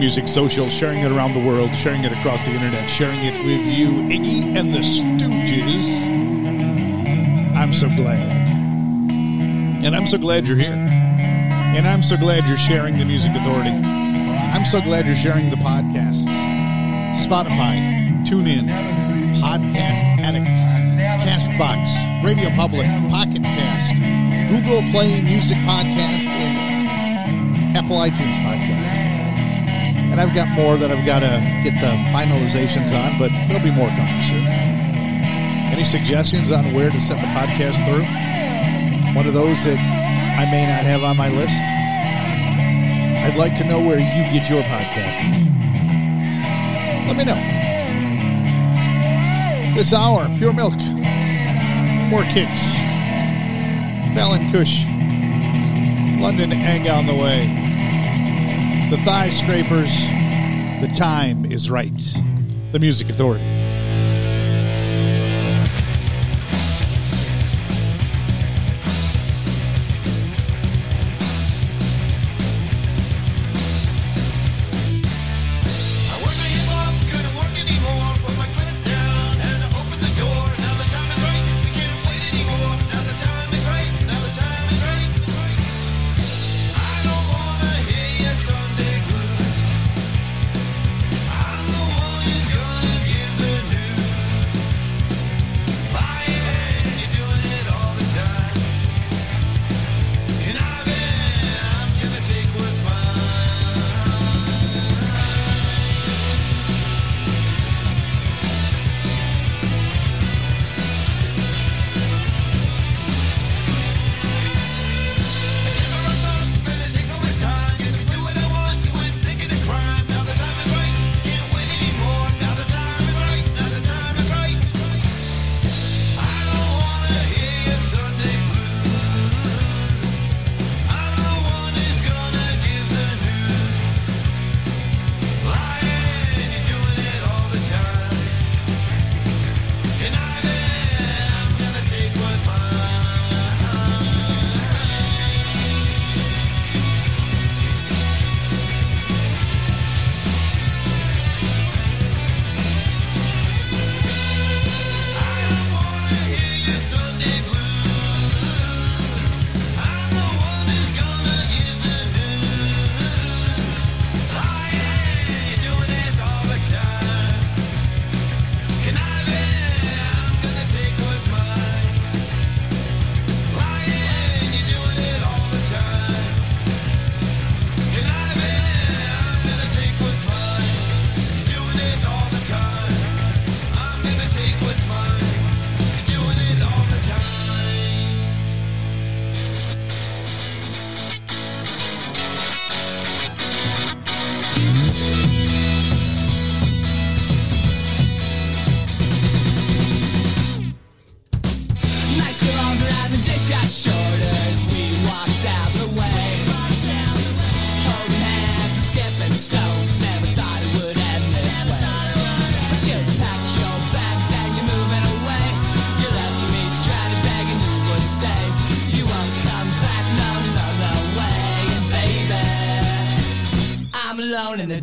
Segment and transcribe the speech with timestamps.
[0.00, 3.66] Music social, sharing it around the world, sharing it across the internet, sharing it with
[3.66, 5.86] you, Iggy and the Stooges.
[7.54, 8.18] I'm so glad.
[9.84, 10.72] And I'm so glad you're here.
[10.72, 13.68] And I'm so glad you're sharing the Music Authority.
[13.68, 16.24] I'm so glad you're sharing the podcasts.
[17.22, 18.70] Spotify, TuneIn,
[19.36, 20.56] Podcast Addict,
[21.22, 23.92] Castbox, Radio Public, Pocket Cast,
[24.50, 28.89] Google Play Music Podcast, and Apple iTunes Podcast.
[30.10, 33.70] And I've got more that I've got to get the finalizations on, but there'll be
[33.70, 34.44] more coming soon.
[35.70, 38.04] Any suggestions on where to set the podcast through?
[39.14, 41.54] One of those that I may not have on my list?
[43.22, 45.46] I'd like to know where you get your podcasts.
[47.06, 47.36] Let me know.
[49.76, 50.74] This hour, Pure Milk,
[52.10, 52.60] more kicks,
[54.14, 54.84] Fallon Kush,
[56.20, 57.59] London Egg on the way.
[58.90, 59.88] The Thigh Scrapers.
[60.80, 61.96] The time is right.
[62.72, 63.49] The Music Authority.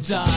[0.07, 0.36] die.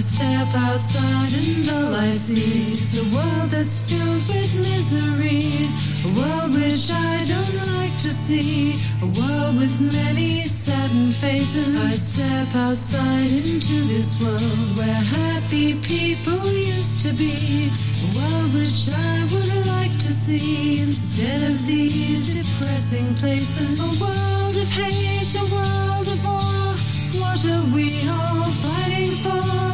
[0.00, 5.68] I step outside and all I see is a world that's filled with misery.
[6.08, 8.80] A world which I don't like to see.
[9.02, 11.76] A world with many saddened faces.
[11.76, 17.68] I step outside into this world where happy people used to be.
[17.68, 23.78] A world which I would like to see instead of these depressing places.
[23.78, 26.72] A world of hate, a world of war.
[27.20, 29.69] What are we all fighting for?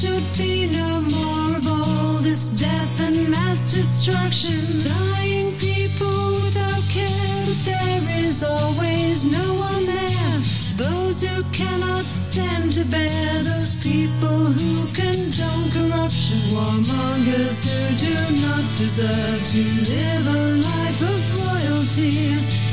[0.00, 4.78] Should be no more of all this death and mass destruction.
[4.80, 10.36] Dying people without care, but there is always no one there.
[10.76, 18.64] Those who cannot stand to bear, those people who condone corruption, warmongers who do not
[18.80, 22.69] deserve to live a life of royalty,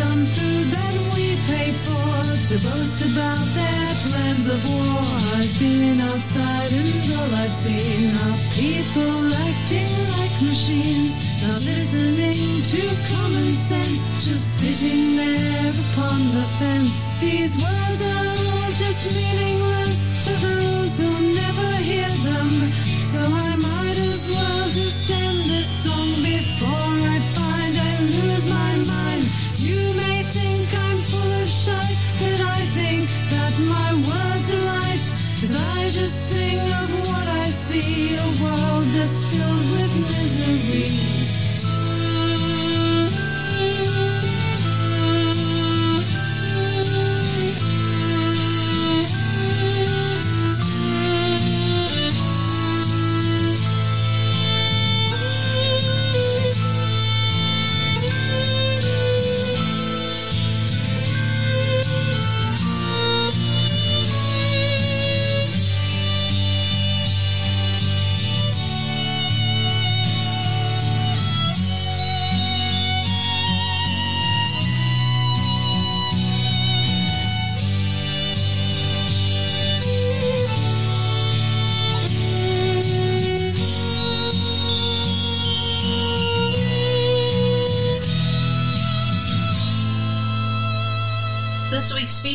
[0.00, 2.10] on food that we pay for,
[2.50, 5.06] to boast about their plans of war.
[5.38, 11.14] I've been outside and all I've seen are people acting like machines,
[11.46, 12.82] not listening to
[13.14, 17.20] common sense, just sitting there upon the fence.
[17.20, 22.50] These words are all just meaningless to those who never hear them.
[23.14, 25.33] So I might as well just end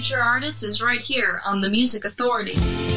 [0.09, 2.88] week's feature artist is right here on the Music Authority.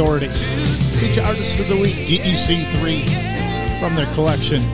[0.00, 0.28] Authority.
[0.96, 3.04] Feature Artist of the Week, GEC3,
[3.84, 4.64] from their collection.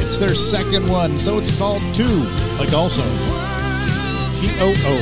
[0.00, 2.24] It's their second one, so it's called Two,
[2.56, 3.04] like also.
[4.40, 4.94] T-O-O.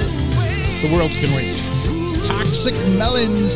[0.82, 1.54] The world can wait.
[2.26, 3.54] Toxic Melons.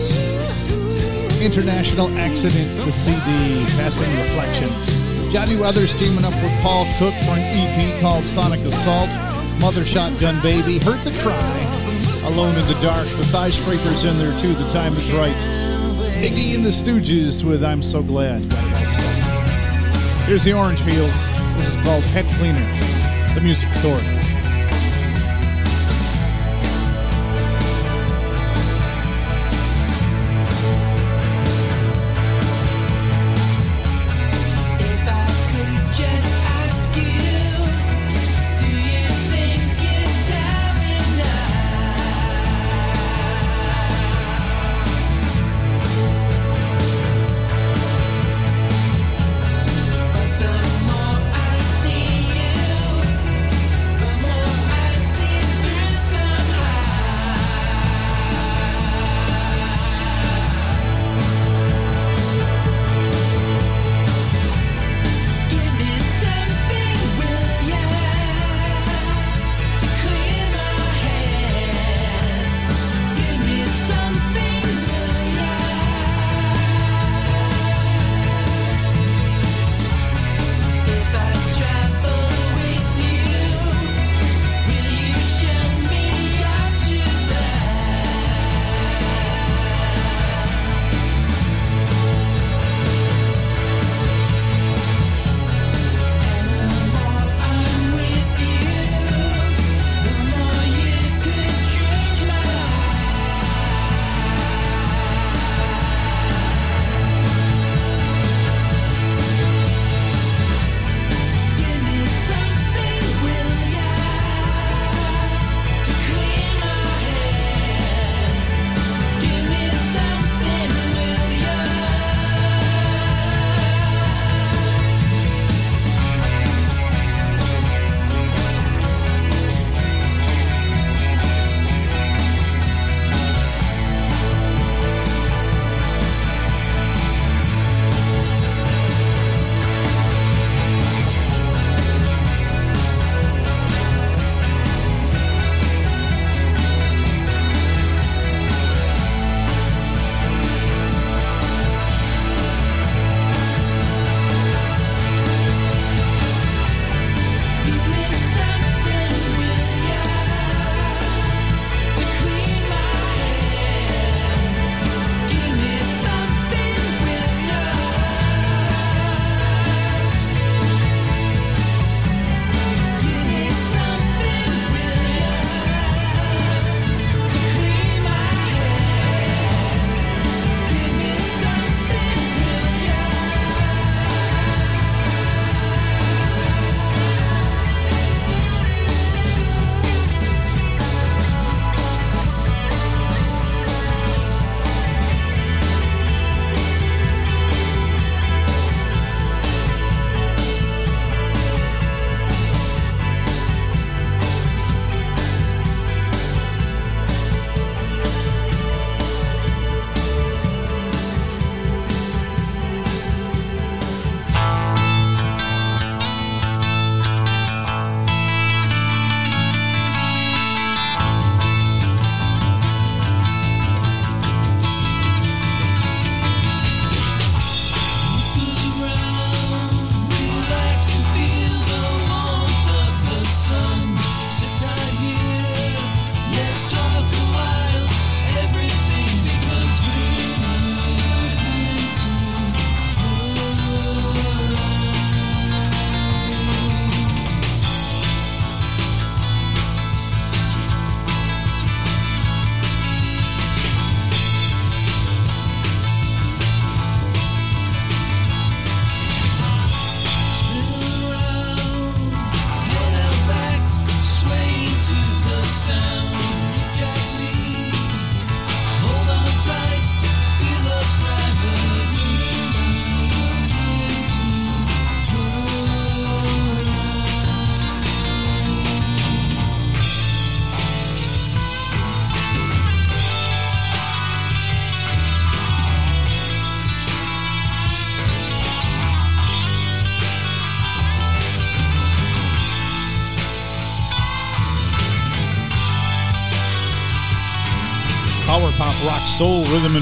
[1.43, 4.71] International Accident, the CD, Passing Reflection.
[5.33, 9.11] Johnny Weathers teaming up with Paul Cook for an EP called Sonic Assault.
[9.59, 11.59] Mother Shotgun Baby, Hurt the Cry,
[12.31, 15.62] Alone in the Dark, the Thigh Scrapers in there too, The Time is Right.
[16.23, 18.43] Iggy and the Stooges with I'm So Glad.
[20.23, 21.11] Here's the Orange Peels.
[21.57, 22.65] This is called Head Cleaner,
[23.35, 24.22] the Music Authority.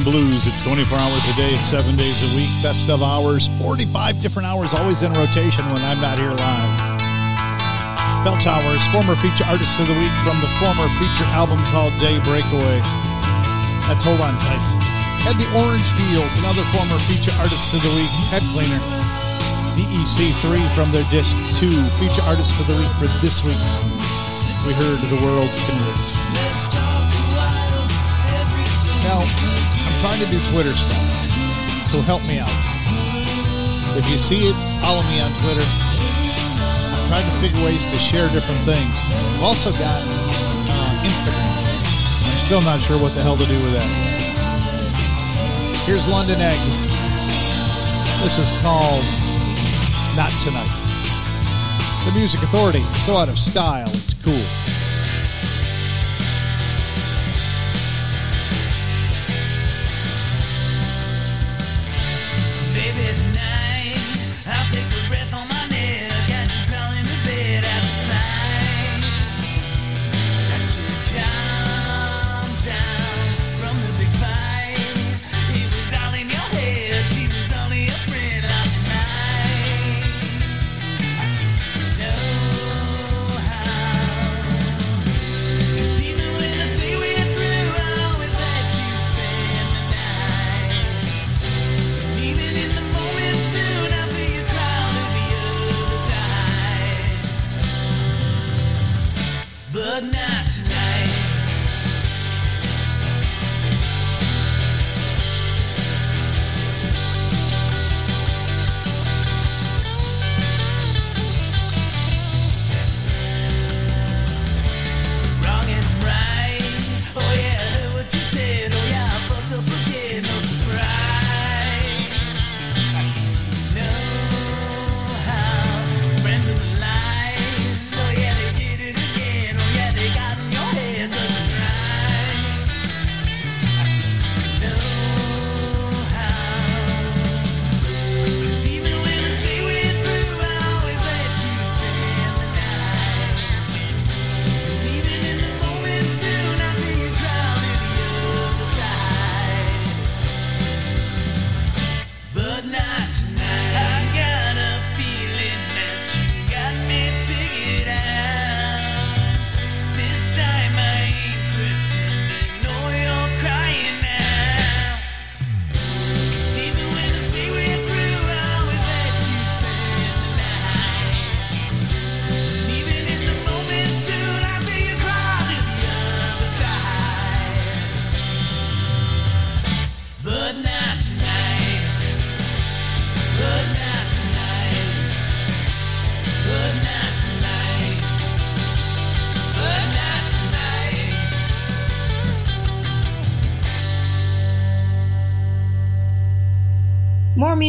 [0.04, 0.46] Blues.
[0.46, 2.50] It's 24 hours a day, seven days a week.
[2.62, 7.00] Best of hours, 45 different hours, always in rotation when I'm not here live.
[8.24, 12.20] Bell Towers, former feature artist of the week from the former feature album called Day
[12.28, 12.84] Breakaway.
[13.88, 14.64] That's Hold On Tight.
[15.24, 18.80] Had the Orange Peels, another former feature artist of the week, Head Cleaner.
[19.74, 23.60] DEC3 from their disc 2, feature artist of the week for this week.
[24.68, 25.80] We heard The World Can
[29.08, 29.24] Now,
[30.00, 31.04] trying to do Twitter stuff,
[31.84, 32.48] so help me out.
[34.00, 35.60] If you see it, follow me on Twitter.
[35.60, 38.88] I'm trying to figure ways to share different things.
[39.36, 41.52] I've also got uh, Instagram.
[41.52, 43.90] I'm still not sure what the hell to do with that.
[45.84, 46.60] Here's London Egg.
[48.24, 49.04] This is called
[50.16, 50.72] Not Tonight.
[52.08, 54.69] The Music Authority, so out of style, it's cool.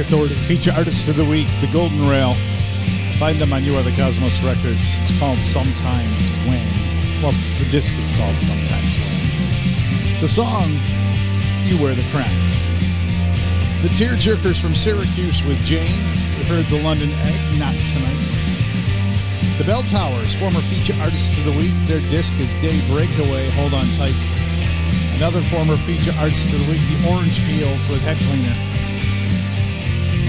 [0.00, 2.34] Authority feature artist of the week, The Golden Rail.
[3.18, 4.80] Find them on You Are the Cosmos Records.
[4.80, 6.66] It's called Sometimes When.
[7.22, 10.20] Well, the disc is called Sometimes When.
[10.22, 10.72] The song,
[11.68, 12.32] You Wear the Crown.
[13.82, 16.00] The Tearjerkers from Syracuse with Jane.
[16.38, 18.24] We heard the London Egg, Not Tonight.
[19.58, 21.74] The Bell Towers, former feature artist of the week.
[21.86, 23.50] Their disc is Day Breakaway.
[23.50, 24.16] Hold on tight.
[25.16, 28.69] Another former feature artist of the week, the Orange Peels with Head Cleaner.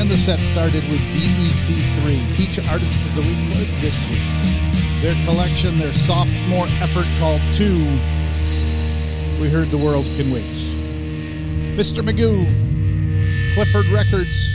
[0.02, 5.04] And the set started with DEC3, feature artist of the week for this week.
[5.04, 7.78] Their collection, their sophomore effort called Two.
[9.39, 10.41] We heard the world can wait.
[11.78, 12.04] Mr.
[12.04, 12.47] Magoo,
[13.54, 14.49] Clifford Records,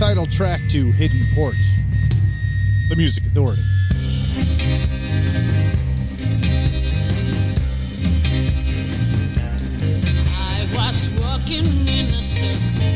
[0.00, 1.54] title track to Hidden Port,
[2.88, 3.62] The Music Authority.
[10.26, 12.95] I was walking in a circle.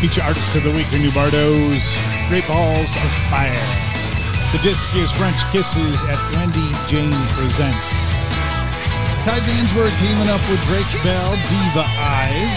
[0.00, 1.80] Feature artist of the week, the new Bardos.
[2.28, 3.56] Great Balls of Fire.
[4.52, 7.88] The disc is French Kisses at Wendy Jane Presents.
[9.24, 12.54] Ty Dansberg teaming up with Drake Bell, Diva Eyes.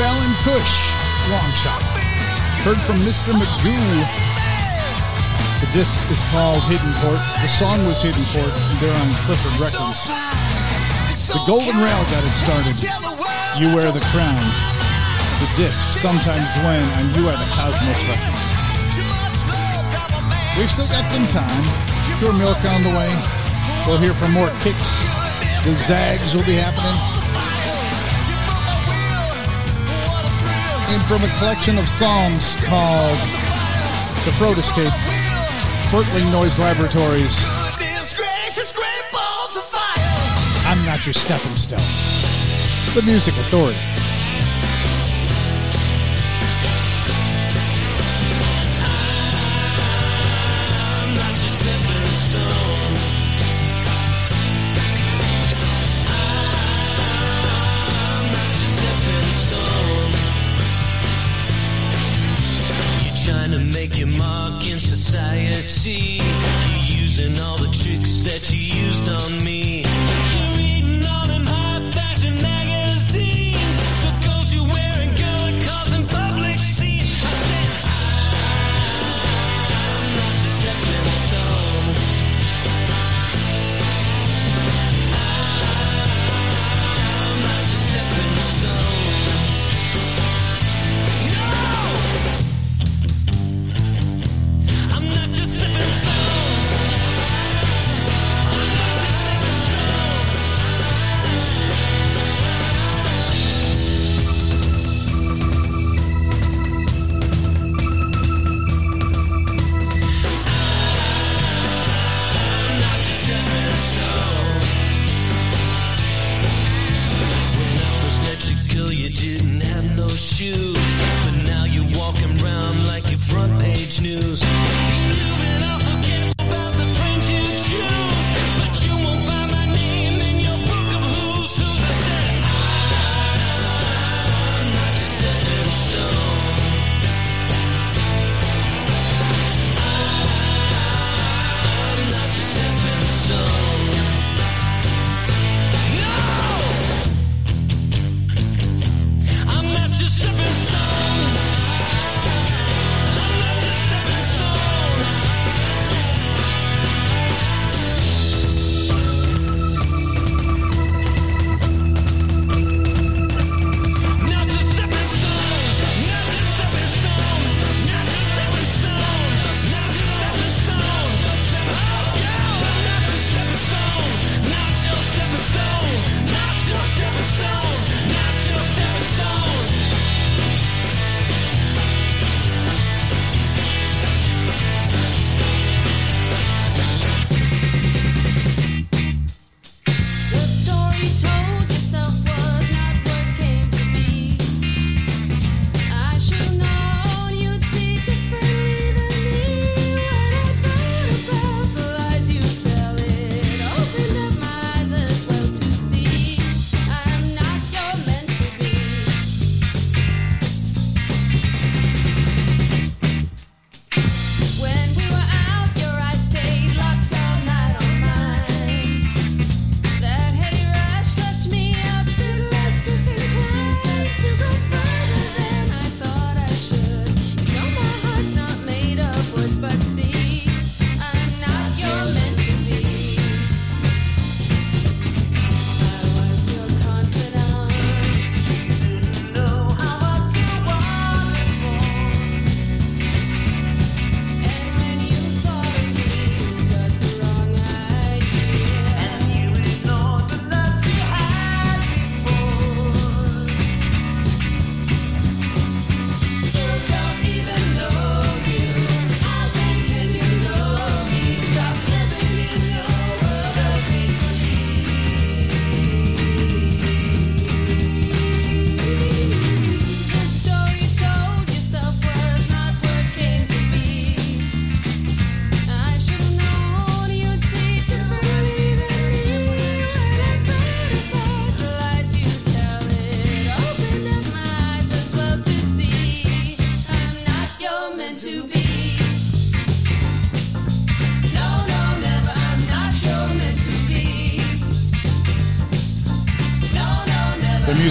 [0.00, 0.72] Fallon Push,
[1.28, 1.84] Long Shot.
[2.64, 3.36] Heard from Mr.
[3.36, 4.00] Magoo.
[5.60, 7.20] The disc is called Hidden Court.
[7.44, 8.48] The song was Hidden Court.
[8.48, 10.08] and They're on Clifford Records.
[11.28, 12.76] The Golden Rail got it started.
[13.60, 14.69] You Wear the Crown.
[15.60, 18.96] The disc, Sometimes When, and You Are the Cosmos Records.
[20.56, 21.64] We've still got some time.
[22.16, 23.12] Pure Milk on the way.
[23.84, 24.88] We'll hear from more kicks.
[25.68, 26.96] The Zags will be happening.
[30.96, 33.20] And from a collection of songs called
[34.24, 34.96] The Throat Escape,
[35.92, 37.36] Bertling Noise Laboratories,
[40.64, 41.84] I'm Not Your Stepping Stone.
[42.94, 44.19] The Music Authority.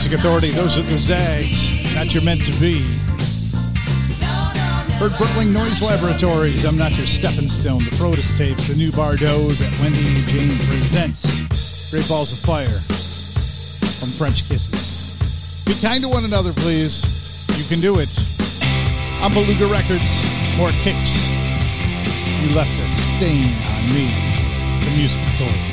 [0.10, 0.50] Music Authority.
[0.50, 1.94] Those are the Zags.
[1.94, 2.82] Not your meant to be.
[4.98, 6.66] Heard Brooklyn Noise Laboratories.
[6.66, 7.84] I'm not your stepping stone.
[7.84, 8.70] The Protus tapes.
[8.70, 12.80] The new Bardos at Wendy and Jane presents Great Balls of Fire
[14.02, 15.62] from French Kisses.
[15.68, 17.06] Be kind to one another, please.
[17.60, 18.10] You can do it.
[19.22, 20.10] I'm Beluga Records.
[20.58, 21.14] More kicks.
[22.42, 24.10] You left a stain on me.
[24.86, 25.69] The Music Authority.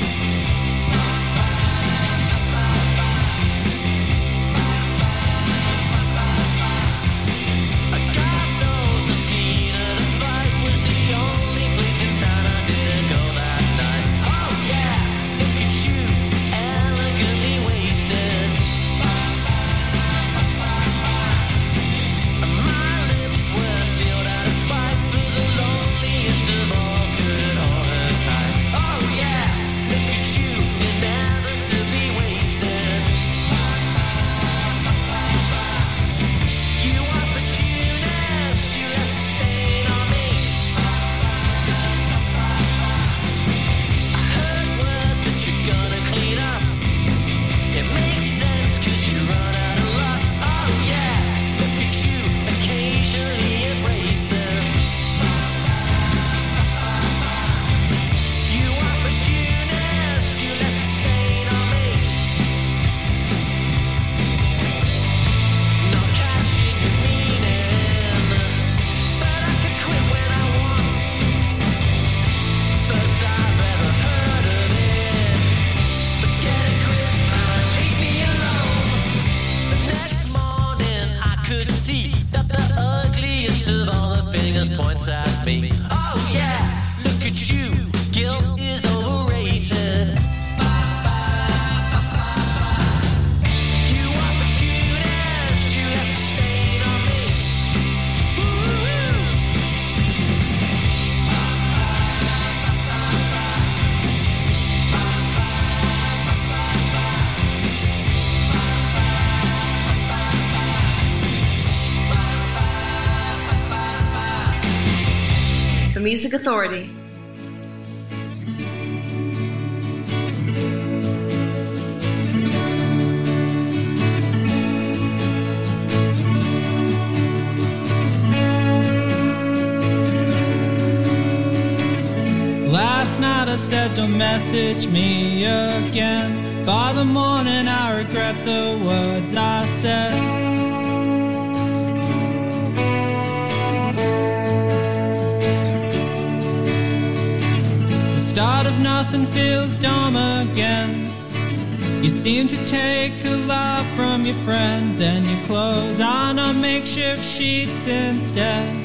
[152.03, 157.23] You seem to take a lot from your friends and your clothes on a makeshift
[157.23, 158.75] sheets instead.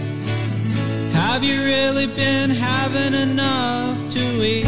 [1.12, 4.66] Have you really been having enough to eat?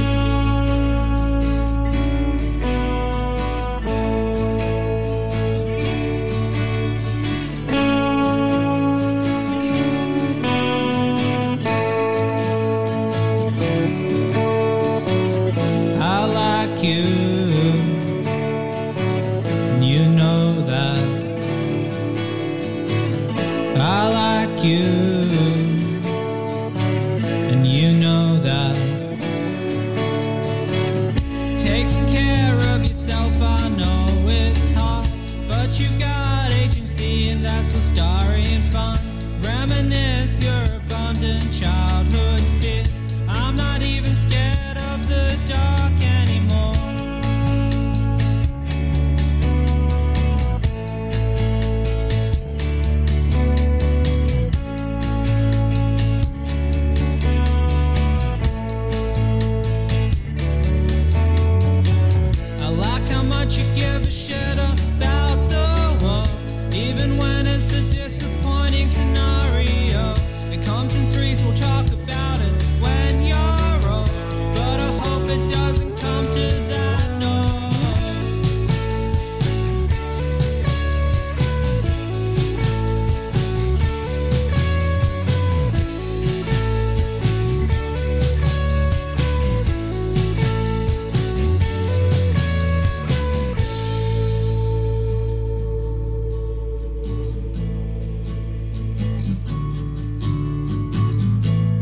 [15.96, 17.02] I like you,
[24.64, 25.03] you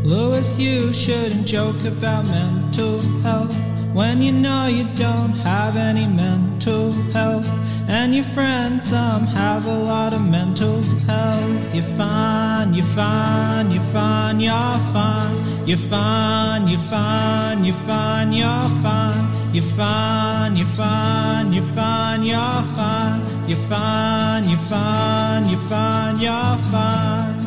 [0.03, 3.57] Louis, you shouldn't joke about mental health
[3.93, 7.49] when you know you don't have any mental health.
[7.87, 11.73] And your friends, some have a lot of mental health.
[11.73, 15.67] You're fine, you're fine, you're fine, you're fine.
[15.67, 19.53] You're fine, you're fine, you're fine, you're fine.
[19.53, 23.47] You're fine, you're fine, you're fine, you're fine.
[23.47, 27.42] You're fine, you're fine, you're fine, you're fine.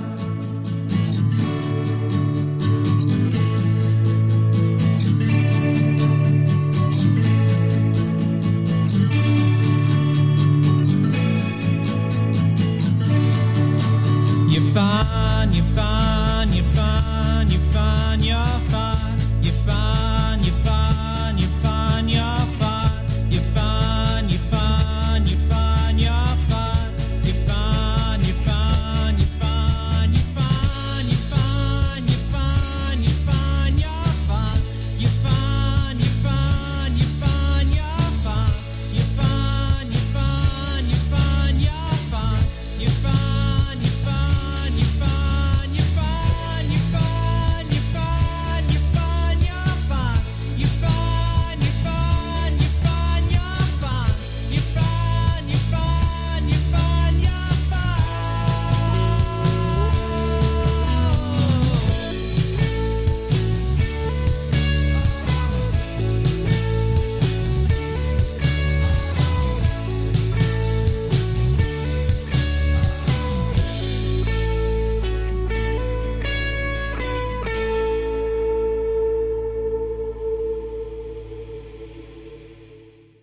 [14.76, 15.65] You're fine.